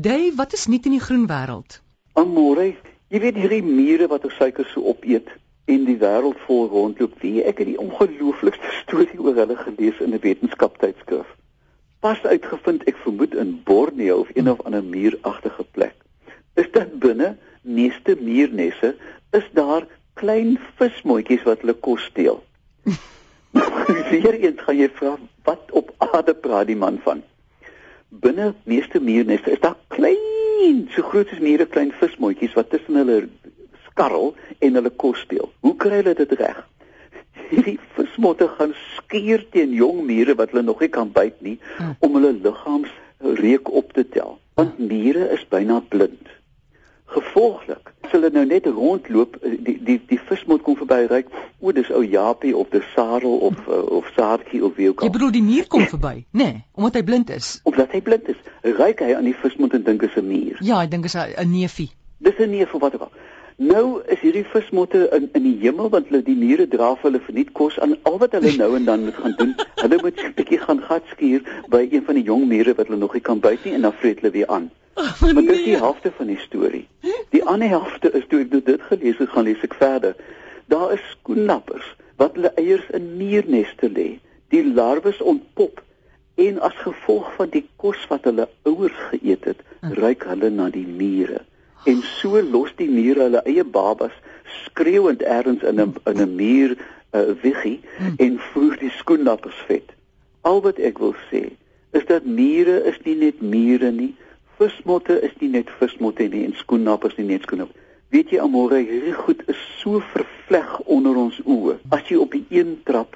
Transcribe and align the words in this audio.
Dave, 0.00 0.32
wat 0.34 0.52
is 0.52 0.66
nuut 0.66 0.86
in 0.88 0.94
die 0.94 1.02
groen 1.04 1.26
wêreld? 1.28 1.74
Amore, 2.16 2.70
jy 3.12 3.18
weet 3.20 3.36
hierdie 3.36 3.64
mure 3.66 4.06
wat 4.08 4.22
ons 4.24 4.38
suiker 4.40 4.64
so 4.70 4.88
opeet 4.88 5.28
en 5.68 5.82
die 5.84 5.96
wêreld 6.00 6.38
vol 6.46 6.70
rondloop. 6.72 7.18
Wie 7.20 7.42
ek 7.44 7.58
het 7.60 7.68
die 7.68 7.80
ongelooflikste 7.82 8.70
storie 8.78 9.20
oor 9.20 9.36
hulle 9.36 9.58
gelees 9.58 10.00
in 10.00 10.14
'n 10.16 10.22
wetenskaptydskrif. 10.22 11.28
Pas 12.00 12.22
uitgevind, 12.24 12.86
ek 12.88 13.02
vermoed 13.04 13.36
in 13.36 13.52
Borneo 13.68 14.16
of 14.24 14.30
een 14.32 14.48
of 14.48 14.62
ander 14.64 14.84
muuragtige 14.84 15.66
plek. 15.76 15.96
Is 16.56 16.70
dit 16.72 16.96
binne 17.04 17.36
meeste 17.60 18.16
muurnesse 18.16 18.94
is 19.36 19.50
daar 19.52 19.84
klein 20.14 20.56
vismotjies 20.80 21.44
wat 21.44 21.60
hulle 21.60 21.76
kos 21.76 22.08
steel. 22.08 22.40
Weereens 24.14 24.64
gaan 24.64 24.80
jy 24.80 24.88
vra 24.96 25.18
wat 25.44 25.76
op 25.76 25.92
aarde 26.08 26.34
praat 26.34 26.72
die 26.72 26.80
man 26.86 26.96
van? 27.04 27.20
Binne 28.10 28.54
meeste 28.64 29.00
muurnesse 29.00 29.50
is 29.50 29.60
daar 29.62 29.76
klein, 29.88 30.88
so 30.90 31.02
groot 31.06 31.28
soos 31.30 31.42
mure 31.42 31.66
klein 31.66 31.92
vismotjies 32.00 32.56
wat 32.58 32.70
tussen 32.72 32.98
hulle 32.98 33.20
skarrel 33.86 34.34
en 34.58 34.78
hulle 34.78 34.90
kos 34.90 35.22
steel. 35.22 35.52
Hoe 35.62 35.76
kry 35.78 36.00
hulle 36.00 36.16
dit 36.18 36.34
reg? 36.40 36.58
Hierdie 37.50 37.78
vismotte 37.94 38.48
gaan 38.56 38.74
skuur 38.96 39.46
teen 39.54 39.72
jong 39.78 40.02
mure 40.08 40.34
wat 40.38 40.50
hulle 40.50 40.66
nog 40.66 40.82
nie 40.82 40.90
kan 40.90 41.12
byt 41.14 41.38
nie 41.46 41.56
hm. 41.78 41.94
om 42.02 42.18
hulle 42.18 42.34
liggaamsreuk 42.42 43.70
op 43.82 43.94
te 43.94 44.06
tel. 44.16 44.38
Want 44.58 44.82
mure 44.82 45.30
is 45.36 45.46
byna 45.54 45.78
blind. 45.94 46.34
Gevolglik, 47.10 47.92
as 48.06 48.12
hulle 48.14 48.30
nou 48.30 48.44
net 48.46 48.66
rondloop, 48.66 49.36
eh, 49.42 49.56
die 49.66 49.76
die 49.86 49.96
die 50.06 50.18
vismot 50.28 50.62
kom 50.62 50.76
verby 50.78 51.00
ry, 51.10 51.24
o, 51.58 51.72
dis 51.74 51.90
ou 51.90 52.04
Japie 52.06 52.52
of 52.56 52.70
dis 52.70 52.86
Sarel 52.94 53.40
of 53.48 53.58
uh, 53.66 53.80
of 53.98 54.10
Saartjie 54.16 54.62
of 54.64 54.76
wie 54.78 54.90
ook 54.92 55.02
al. 55.02 55.08
Jy 55.08 55.14
bedoel 55.16 55.34
die 55.34 55.42
muur 55.42 55.66
kom 55.72 55.88
verby, 55.90 56.14
nê, 56.30 56.44
nee, 56.44 56.60
omdat 56.78 57.00
hy 57.00 57.02
blind 57.08 57.32
is. 57.34 57.56
Omdat 57.66 57.96
hy 57.96 58.02
blind 58.06 58.30
is, 58.30 58.38
ry 58.62 58.92
hy 59.02 59.10
aan 59.16 59.26
die 59.26 59.34
vismot 59.42 59.74
en 59.74 59.82
dink 59.88 60.06
is 60.06 60.14
'n 60.16 60.26
muur. 60.28 60.62
Ja, 60.62 60.78
hy 60.78 60.86
dink 60.86 61.10
is 61.10 61.18
'n 61.18 61.50
neefie. 61.50 61.90
Dis 62.18 62.38
'n 62.38 62.50
neef 62.50 62.74
of 62.74 62.80
wat 62.80 62.94
ook 62.94 63.08
al. 63.08 63.12
Nou 63.60 64.00
is 64.08 64.22
hierdie 64.24 64.46
vismotte 64.48 65.02
in 65.12 65.26
in 65.36 65.42
die 65.44 65.58
hemel 65.60 65.90
want 65.92 66.06
hulle 66.08 66.22
die 66.24 66.36
mure 66.42 66.64
dra 66.74 66.94
vir 66.94 67.10
hulle 67.10 67.18
verniet 67.26 67.50
kos 67.58 67.74
aan 67.84 67.90
al 68.08 68.16
wat 68.22 68.32
hulle 68.32 68.54
nou 68.56 68.70
en 68.78 68.86
dan 68.88 69.02
moet 69.04 69.18
gaan 69.20 69.34
doen. 69.36 69.50
Hulle 69.82 69.98
moet 70.00 70.22
'n 70.24 70.32
bietjie 70.38 70.59
skuur 71.20 71.42
by 71.68 71.88
een 71.90 72.04
van 72.04 72.16
die 72.16 72.24
jong 72.24 72.46
mure 72.48 72.74
wat 72.74 72.88
hulle 72.88 72.98
nog 72.98 73.12
nie 73.12 73.22
kan 73.22 73.40
byt 73.40 73.64
nie 73.64 73.74
en 73.76 73.82
dan 73.82 73.92
vreet 73.92 74.20
hulle 74.20 74.32
weer 74.32 74.46
aan. 74.48 74.70
Oh, 74.94 75.20
maar 75.20 75.34
dit 75.34 75.50
is 75.50 75.64
die 75.64 75.76
helfte 75.76 76.12
van 76.16 76.26
die 76.26 76.38
storie. 76.38 76.86
Die 77.30 77.44
ander 77.44 77.68
helfte 77.68 78.10
is 78.12 78.24
toe 78.28 78.40
ek 78.40 78.50
dit 78.64 78.82
gelees 78.88 79.18
het, 79.18 79.28
gaan 79.28 79.44
lees 79.44 79.62
ek 79.64 79.74
verder. 79.74 80.16
Daar 80.72 80.92
is 80.96 81.04
skoenlappers 81.10 81.94
wat 82.20 82.34
hulle 82.36 82.52
eiers 82.60 82.88
in 82.96 83.16
muurneste 83.16 83.90
lê. 83.92 84.08
Die 84.52 84.64
larwes 84.64 85.20
ontpop 85.20 85.82
en 86.40 86.58
as 86.64 86.76
gevolg 86.80 87.28
van 87.36 87.52
die 87.52 87.66
kos 87.76 88.00
wat 88.08 88.24
hulle 88.28 88.48
ouers 88.68 88.98
geëet 89.12 89.44
het, 89.52 89.62
hm. 89.80 89.94
ruik 90.00 90.24
hulle 90.28 90.50
na 90.50 90.70
die 90.72 90.86
mure. 90.88 91.44
En 91.88 92.02
so 92.16 92.40
los 92.42 92.72
die 92.76 92.88
mure 92.90 93.28
hulle 93.28 93.44
eie 93.48 93.64
babas 93.64 94.16
skreeuend 94.64 95.22
ergens 95.22 95.62
in 95.62 95.80
'n 95.80 95.94
in 96.08 96.20
'n 96.20 96.34
muur 96.34 96.76
uh, 96.76 97.20
eh, 97.20 97.34
wiggie 97.42 97.80
hm. 97.98 98.14
en 98.16 98.38
voer 98.52 98.76
die 98.78 98.92
skoenlappers 98.98 99.64
vet. 99.68 99.99
Al 100.42 100.62
wat 100.64 100.78
ek 100.78 100.98
wil 100.98 101.14
sê 101.28 101.50
is 101.92 102.06
dat 102.06 102.24
mure 102.24 102.80
is 102.88 102.98
nie 103.04 103.16
net 103.18 103.40
mure 103.42 103.90
nie 103.92 104.14
vismotte 104.60 105.16
is 105.26 105.32
nie 105.40 105.50
net 105.56 105.70
vismotte 105.80 106.28
nie 106.28 106.44
en 106.46 106.54
skoennappers 106.56 107.16
nie 107.18 107.26
net 107.32 107.46
skoennappers. 107.46 107.76
Weet 108.10 108.32
jy 108.34 108.40
Amore, 108.42 108.80
hierdie 108.82 109.14
goed 109.14 109.42
is 109.48 109.58
so 109.78 110.00
vervleg 110.12 110.70
onder 110.90 111.16
ons 111.16 111.38
oë. 111.46 111.76
As 111.94 112.08
jy 112.10 112.18
op 112.18 112.34
die 112.34 112.44
een 112.50 112.80
trap, 112.88 113.14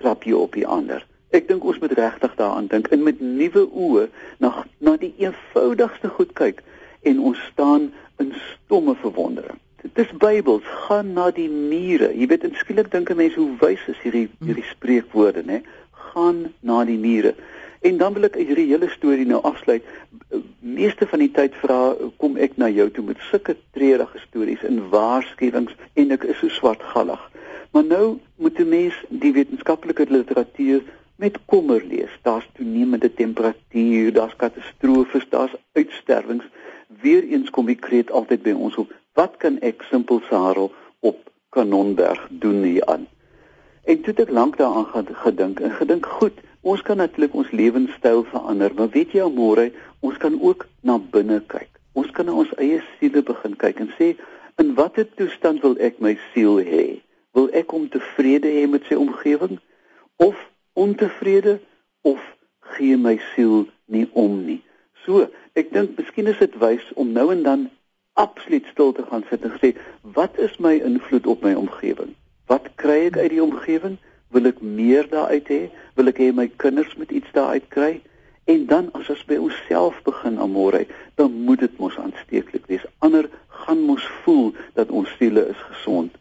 trap 0.00 0.24
jy 0.24 0.32
op 0.36 0.56
die 0.56 0.66
ander. 0.66 1.04
Ek 1.36 1.46
dink 1.46 1.64
ons 1.68 1.78
moet 1.82 1.92
regtig 1.98 2.32
daaraan 2.38 2.70
dink 2.70 2.88
en 2.90 3.04
met 3.06 3.20
nuwe 3.22 3.66
oë 3.68 4.06
na 4.42 4.64
na 4.80 4.96
die 4.98 5.12
eenvoudigste 5.20 6.10
goed 6.16 6.32
kyk 6.38 6.64
en 7.06 7.20
ons 7.30 7.42
staan 7.52 7.90
in 8.22 8.32
stomme 8.46 8.96
verwondering. 9.02 9.60
Dit 9.80 10.00
is 10.06 10.16
Bybels, 10.20 10.64
gaan 10.86 11.12
na 11.16 11.30
die 11.32 11.48
mure. 11.48 12.10
Jy 12.12 12.26
weet, 12.32 12.48
skielik 12.62 12.90
dink 12.92 13.10
'n 13.10 13.16
mens 13.16 13.36
hoe 13.36 13.52
wys 13.60 13.84
is 13.88 14.00
hierdie 14.02 14.28
hierdie 14.40 14.66
spreekwoorde, 14.72 15.44
né? 15.44 15.62
Gaan 16.12 16.52
na 16.60 16.84
die 16.84 16.98
mure. 16.98 17.34
En 17.80 17.96
dan 17.96 18.12
wil 18.12 18.26
ek 18.28 18.36
hierdie 18.36 18.68
hele 18.68 18.88
storie 18.92 19.26
nou 19.26 19.40
afsluit. 19.46 19.84
Meeste 20.60 21.06
van 21.08 21.22
die 21.22 21.30
tyd 21.32 21.54
vra 21.62 21.94
kom 22.20 22.36
ek 22.36 22.58
na 22.60 22.68
jou 22.68 22.88
toe 22.92 23.04
met 23.06 23.20
sulke 23.30 23.56
treurige 23.76 24.20
stories 24.26 24.64
en 24.68 24.82
waarskuwings 24.92 25.76
en 26.02 26.16
ek 26.16 26.26
is 26.28 26.40
so 26.42 26.52
swartgallig. 26.52 27.22
Maar 27.72 27.84
nou 27.84 28.06
moet 28.36 28.58
'n 28.58 28.68
mens 28.68 28.96
die 29.08 29.32
wetenskaplike 29.32 30.06
literatuur 30.08 30.82
met 31.16 31.38
kommer 31.46 31.84
lees. 31.84 32.12
Daar's 32.22 32.48
toenemende 32.52 33.14
temperatuur, 33.14 34.12
daar's 34.12 34.36
katastrofes, 34.36 35.28
daar's 35.28 35.54
uitsterwings. 35.72 36.44
Weereens 37.00 37.50
kom 37.50 37.66
die 37.66 37.80
kreet 37.86 38.10
altyd 38.10 38.42
by 38.42 38.52
ons 38.52 38.76
op. 38.76 38.92
Wat 39.12 39.36
kan 39.36 39.58
ek 39.60 39.82
simpel 39.90 40.20
Sarel 40.28 40.72
op 41.00 41.30
Kanonberg 41.48 42.28
doen 42.30 42.62
hier 42.62 42.86
aan? 42.86 43.06
En 43.84 43.96
toe 44.00 44.12
het 44.14 44.20
ek 44.26 44.30
lank 44.30 44.56
daaraan 44.56 45.08
gedink 45.24 45.60
en 45.60 45.70
gedink 45.70 46.06
goed 46.06 46.38
Ons 46.60 46.82
kan 46.82 46.96
natuurlik 46.96 47.34
ons 47.34 47.50
lewenstyl 47.50 48.24
verander, 48.28 48.74
maar 48.76 48.90
weet 48.92 49.14
jy 49.16 49.24
môre, 49.32 49.70
ons 50.04 50.16
kan 50.20 50.34
ook 50.40 50.66
na 50.84 50.98
binne 51.00 51.38
kyk. 51.48 51.70
Ons 51.96 52.10
kan 52.12 52.28
na 52.28 52.34
ons 52.36 52.52
eie 52.60 52.82
siele 52.98 53.22
begin 53.24 53.56
kyk 53.56 53.80
en 53.80 53.88
sê, 53.96 54.10
in 54.60 54.74
watter 54.76 55.08
toestand 55.16 55.64
wil 55.64 55.78
ek 55.80 56.02
my 56.04 56.18
siel 56.30 56.60
hê? 56.60 57.00
Wil 57.32 57.48
ek 57.56 57.72
om 57.72 57.88
tevrede 57.88 58.52
hê 58.52 58.66
met 58.68 58.84
sy 58.90 59.00
omgewing 59.00 59.56
of 60.20 60.36
ontevrede 60.76 61.56
of 62.04 62.20
gee 62.76 63.00
my 63.00 63.16
siel 63.32 63.64
nie 63.88 64.04
om 64.12 64.42
nie? 64.44 64.60
So, 65.06 65.30
ek 65.56 65.72
dink 65.72 65.96
miskien 65.96 66.28
is 66.28 66.44
dit 66.44 66.60
wys 66.60 66.84
om 67.00 67.16
nou 67.16 67.30
en 67.32 67.46
dan 67.46 67.68
absoluut 68.20 68.68
stil 68.68 68.92
te 68.92 69.08
gaan 69.08 69.24
sit 69.32 69.48
en 69.48 69.56
sê, 69.64 69.72
wat 70.04 70.36
is 70.36 70.60
my 70.60 70.76
invloed 70.76 71.24
op 71.24 71.40
my 71.46 71.56
omgewing? 71.56 72.12
Wat 72.50 72.66
kry 72.74 73.06
ek 73.08 73.16
uit 73.22 73.30
die 73.38 73.42
omgewing? 73.42 73.98
wil 74.30 74.46
ek 74.50 74.62
meer 74.62 75.08
daaruit 75.10 75.50
hê 75.50 75.60
wil 75.98 76.10
ek 76.10 76.22
hê 76.22 76.30
my 76.34 76.46
kinders 76.62 76.92
moet 76.98 77.12
iets 77.14 77.30
daaruit 77.34 77.66
kry 77.74 77.90
en 78.50 78.66
dan 78.70 78.90
as 78.98 79.10
ons 79.12 79.24
by 79.28 79.38
onsself 79.42 79.98
begin 80.06 80.38
amore 80.42 80.84
dan 81.20 81.34
moet 81.46 81.64
dit 81.66 81.80
mos 81.82 81.98
aansteeklik 82.02 82.68
wees 82.70 82.86
ander 83.06 83.28
gaan 83.64 83.82
mos 83.88 84.06
voel 84.22 84.52
dat 84.78 84.94
ons 84.94 85.10
siele 85.18 85.48
is 85.54 85.66
gesond 85.72 86.14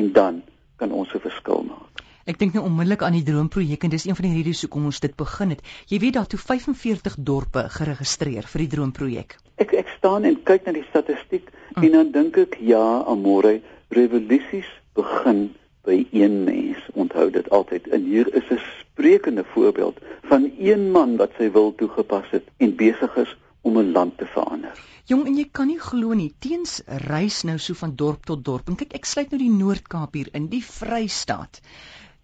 en 0.00 0.12
dan 0.12 0.42
kan 0.80 0.92
ons 0.92 1.14
'n 1.14 1.24
verskil 1.24 1.64
maak 1.70 1.90
Ek 2.24 2.38
dink 2.38 2.54
nou 2.54 2.64
onmiddellik 2.64 3.02
aan 3.02 3.12
die 3.12 3.24
droomprojek 3.24 3.84
en 3.84 3.90
dis 3.90 4.06
een 4.06 4.16
van 4.16 4.24
die 4.24 4.36
redes 4.36 4.62
hoekom 4.64 4.84
ons 4.88 5.00
dit 5.00 5.12
begin 5.16 5.50
het. 5.50 5.60
Jy 5.92 5.98
weet 5.98 6.14
daar 6.14 6.26
toe 6.26 6.38
45 6.38 7.16
dorpe 7.18 7.68
geregistreer 7.68 8.48
vir 8.48 8.60
die 8.64 8.68
droomprojek. 8.68 9.36
Ek 9.60 9.74
ek 9.76 9.88
staan 9.98 10.24
en 10.24 10.40
kyk 10.42 10.64
na 10.64 10.72
die 10.72 10.86
statistiek 10.88 11.52
mm. 11.76 11.82
en 11.84 11.92
dan 11.92 12.12
dink 12.12 12.38
ek 12.38 12.56
ja, 12.60 13.04
amore, 13.04 13.60
revolusies 13.92 14.70
begin 14.96 15.52
by 15.84 16.06
een 16.10 16.44
mens. 16.44 16.78
Onthou 16.92 17.30
dit 17.30 17.50
altyd. 17.50 17.88
En 17.88 18.04
hier 18.04 18.34
is 18.34 18.48
'n 18.50 18.60
sprekende 18.80 19.44
voorbeeld 19.44 19.98
van 20.22 20.50
een 20.58 20.90
man 20.90 21.16
wat 21.16 21.30
sy 21.38 21.50
wil 21.50 21.74
toegepas 21.74 22.30
het 22.30 22.44
en 22.56 22.76
besig 22.76 23.16
is 23.16 23.36
om 23.60 23.78
'n 23.78 23.92
land 23.92 24.18
te 24.18 24.26
verander. 24.26 24.78
Jong, 25.04 25.26
en 25.26 25.36
jy 25.36 25.48
kan 25.52 25.66
nie 25.66 25.80
glo 25.80 26.12
nie, 26.12 26.34
teens 26.38 26.82
reis 26.86 27.42
nou 27.42 27.58
so 27.58 27.74
van 27.74 27.94
dorp 27.96 28.24
tot 28.24 28.44
dorp. 28.44 28.68
En 28.68 28.76
kyk, 28.76 28.94
ek 28.94 29.04
sluit 29.04 29.30
nou 29.30 29.40
die 29.42 29.52
Noord-Kaap 29.52 30.14
hier 30.14 30.28
in, 30.32 30.48
die 30.48 30.64
Vrystaat. 30.64 31.60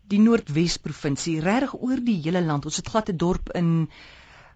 Die 0.09 0.19
Noordwes 0.19 0.79
provinsie, 0.79 1.41
regtig 1.41 1.75
oor 1.83 2.01
die 2.01 2.17
hele 2.23 2.41
land. 2.41 2.65
Ons 2.65 2.77
het 2.77 2.89
glad 2.89 3.11
'n 3.13 3.17
dorp 3.17 3.53
in 3.55 3.91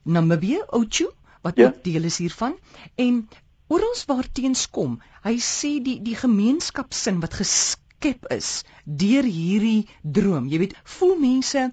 Namibië, 0.04 0.62
Ochu, 0.70 1.10
wat 1.42 1.56
ja. 1.56 1.66
ook 1.66 1.84
deel 1.84 2.04
is 2.04 2.18
hiervan. 2.18 2.56
En 2.94 3.28
oral 3.66 3.94
waar 4.06 4.32
teens 4.32 4.70
kom, 4.70 5.00
hy 5.22 5.36
sê 5.38 5.82
die 5.82 6.00
die 6.02 6.16
gemeenskapsin 6.16 7.20
wat 7.20 7.34
geskep 7.34 7.83
geskep 8.04 8.26
is 8.32 8.64
deur 8.84 9.24
hierdie 9.24 9.86
droom. 10.02 10.48
Jy 10.48 10.58
weet, 10.60 10.74
voel 10.98 11.16
mense 11.16 11.70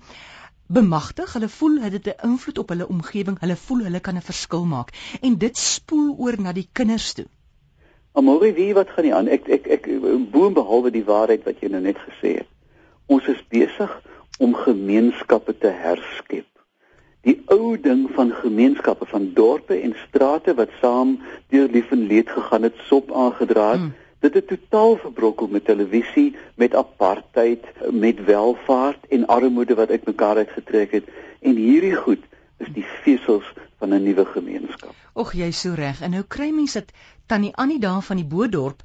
bemagtig, 0.72 1.34
hulle 1.36 1.50
voel 1.52 1.82
hulle 1.84 2.00
het 2.00 2.08
'n 2.08 2.28
invloed 2.30 2.58
op 2.58 2.70
hulle 2.70 2.88
omgewing, 2.88 3.38
hulle 3.40 3.56
voel 3.56 3.84
hulle 3.84 4.00
kan 4.00 4.16
'n 4.16 4.22
verskil 4.22 4.66
maak 4.66 4.92
en 5.22 5.38
dit 5.38 5.58
spoel 5.58 6.16
oor 6.18 6.40
na 6.40 6.54
die 6.54 6.70
kinders 6.72 7.14
toe. 7.14 7.26
Amore, 8.14 8.54
wie 8.54 8.74
wat 8.74 8.90
gaan 8.90 9.04
nie 9.04 9.14
aan? 9.14 9.28
Ek 9.28 9.48
ek 9.48 9.68
ek 9.68 9.88
boom 10.32 10.54
behalwe 10.54 10.92
die 10.92 11.04
waarheid 11.04 11.44
wat 11.44 11.60
jy 11.60 11.68
nou 11.70 11.82
net 11.82 11.98
gesê 11.98 12.38
het. 12.38 12.48
Ons 13.08 13.28
is 13.28 13.44
besig 13.50 14.02
om 14.40 14.56
gemeenskappe 14.56 15.58
te 15.58 15.68
herskep. 15.68 16.48
Die 17.24 17.42
ou 17.48 17.78
ding 17.78 18.10
van 18.16 18.32
gemeenskappe 18.32 19.06
van 19.06 19.34
dorpe 19.34 19.82
en 19.82 19.96
strate 20.08 20.54
wat 20.54 20.70
saam 20.82 21.20
deur 21.50 21.68
lief 21.68 21.92
en 21.92 22.08
leed 22.08 22.30
gegaan 22.30 22.64
het, 22.64 22.76
sop 22.88 23.12
aangedra 23.12 23.72
het. 23.72 23.80
Hmm 23.80 24.01
Dit 24.22 24.34
het 24.38 24.48
totaal 24.48 24.98
verbrokkel 25.02 25.48
met 25.48 25.66
televisie, 25.66 26.36
met 26.56 26.76
apartheid, 26.76 27.66
met 27.92 28.24
welvaart 28.26 29.08
en 29.10 29.28
armoede 29.28 29.76
wat 29.76 29.90
uitmekaar 29.90 30.44
uitgetrek 30.44 30.92
het 30.92 31.08
en 31.40 31.56
hierdie 31.56 31.96
goed 31.96 32.26
is 32.62 32.70
die 32.74 32.86
vesels 33.04 33.48
van 33.82 33.94
'n 33.94 34.04
nuwe 34.04 34.26
gemeenskap. 34.26 34.94
Och 35.14 35.34
jy 35.34 35.52
so 35.52 35.74
reg. 35.74 36.02
En 36.02 36.12
nou 36.12 36.24
kry 36.24 36.52
mense 36.52 36.80
dit 36.80 36.92
tannie 37.26 37.56
Annie 37.56 37.80
daar 37.80 38.02
van 38.02 38.16
die 38.16 38.26
Boedorp 38.26 38.82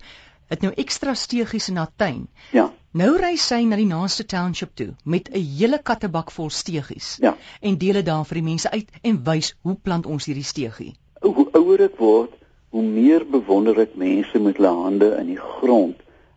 het 0.46 0.62
nou 0.62 0.72
ekstra 0.74 1.14
steegies 1.14 1.68
in 1.68 1.76
haar 1.76 1.92
tuin. 1.96 2.28
Ja. 2.52 2.72
Nou 2.90 3.16
ry 3.20 3.34
sy 3.36 3.60
na 3.68 3.76
die 3.76 3.86
naaste 3.86 4.24
township 4.24 4.74
toe 4.74 4.94
met 5.04 5.28
'n 5.28 5.42
hele 5.58 5.82
kattebak 5.82 6.30
vol 6.30 6.50
steegies. 6.50 7.16
Ja. 7.20 7.36
En 7.60 7.78
deel 7.78 7.92
dit 7.92 8.06
daar 8.06 8.24
vir 8.24 8.34
die 8.34 8.48
mense 8.48 8.70
uit 8.70 8.88
en 9.02 9.24
wys 9.24 9.54
hoe 9.62 9.76
plant 9.82 10.06
ons 10.06 10.24
hierdie 10.24 10.44
steegie. 10.44 10.94
Hoe 11.20 11.48
ouer 11.52 11.80
ek 11.80 11.96
word, 11.98 12.32
hoe 12.70 12.82
meer 12.82 13.26
bewonder 13.30 13.78
ek 13.80 13.94
mense 13.96 14.38
met 14.38 14.56
hulle 14.56 14.72
hande 14.82 15.16
in 15.20 15.26
die 15.26 15.38
grond. 15.40 15.96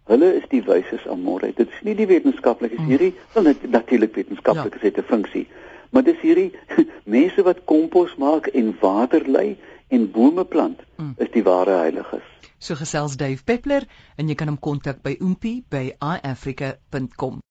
Hulle 0.10 0.34
is 0.36 0.46
die 0.50 0.62
wyses 0.66 1.08
amore. 1.08 1.52
Dit 1.56 1.70
is 1.70 1.82
nie 1.84 1.96
die 1.96 2.08
wetenskaplikes 2.08 2.80
Mm. 2.80 2.86
hierdie, 2.90 3.14
wel 3.34 3.54
natuurlik 3.70 4.16
wetenskaplikes 4.16 4.82
het 4.82 4.98
'n 4.98 5.04
funksie. 5.04 5.48
Maar 5.92 6.04
dis 6.04 6.20
hierdie 6.22 6.52
mense 7.06 7.44
wat 7.44 7.64
kompos 7.66 8.16
maak 8.18 8.48
en 8.48 8.76
water 8.82 9.28
lei 9.30 9.58
en 9.88 10.12
bome 10.12 10.46
plant 10.46 10.80
Mm. 10.98 11.14
is 11.18 11.32
die 11.32 11.44
ware 11.44 11.72
heiliges. 11.78 12.24
So 12.58 12.76
gesels 12.76 13.18
Dave 13.18 13.44
Peppler 13.44 13.84
en 14.18 14.28
jy 14.28 14.36
kan 14.36 14.48
hom 14.48 14.60
kontak 14.60 15.02
by 15.02 15.16
oompie 15.22 15.64
by 15.70 15.94
iafrica.com. 16.02 17.42